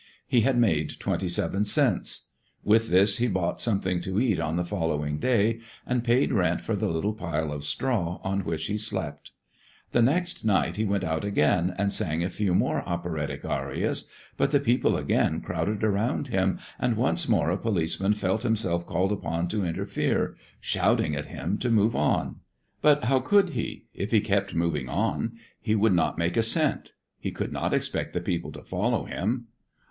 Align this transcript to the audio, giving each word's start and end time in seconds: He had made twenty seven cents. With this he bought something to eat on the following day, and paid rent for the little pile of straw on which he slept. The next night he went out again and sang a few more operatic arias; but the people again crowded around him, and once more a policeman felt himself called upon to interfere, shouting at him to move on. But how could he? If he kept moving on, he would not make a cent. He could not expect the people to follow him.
He 0.25 0.41
had 0.41 0.57
made 0.57 0.97
twenty 0.99 1.29
seven 1.29 1.63
cents. 1.63 2.29
With 2.63 2.89
this 2.89 3.19
he 3.19 3.27
bought 3.27 3.61
something 3.61 4.01
to 4.01 4.19
eat 4.19 4.39
on 4.39 4.55
the 4.55 4.65
following 4.65 5.19
day, 5.19 5.59
and 5.85 6.03
paid 6.03 6.33
rent 6.33 6.61
for 6.61 6.75
the 6.75 6.89
little 6.89 7.13
pile 7.13 7.53
of 7.53 7.63
straw 7.63 8.19
on 8.23 8.39
which 8.39 8.65
he 8.65 8.77
slept. 8.79 9.29
The 9.91 10.01
next 10.01 10.43
night 10.43 10.75
he 10.75 10.85
went 10.85 11.03
out 11.03 11.23
again 11.23 11.75
and 11.77 11.93
sang 11.93 12.23
a 12.23 12.31
few 12.31 12.55
more 12.55 12.81
operatic 12.89 13.45
arias; 13.45 14.09
but 14.37 14.49
the 14.49 14.59
people 14.59 14.97
again 14.97 15.39
crowded 15.39 15.83
around 15.83 16.29
him, 16.29 16.57
and 16.79 16.97
once 16.97 17.29
more 17.29 17.51
a 17.51 17.57
policeman 17.59 18.13
felt 18.13 18.41
himself 18.41 18.87
called 18.87 19.11
upon 19.11 19.49
to 19.49 19.63
interfere, 19.63 20.35
shouting 20.59 21.15
at 21.15 21.27
him 21.27 21.59
to 21.59 21.69
move 21.69 21.95
on. 21.95 22.37
But 22.81 23.03
how 23.03 23.19
could 23.19 23.51
he? 23.51 23.85
If 23.93 24.09
he 24.09 24.19
kept 24.19 24.55
moving 24.55 24.89
on, 24.89 25.33
he 25.61 25.75
would 25.75 25.93
not 25.93 26.17
make 26.17 26.37
a 26.37 26.41
cent. 26.41 26.93
He 27.19 27.29
could 27.29 27.51
not 27.53 27.71
expect 27.71 28.13
the 28.13 28.19
people 28.21 28.51
to 28.53 28.63
follow 28.63 29.05
him. 29.05 29.49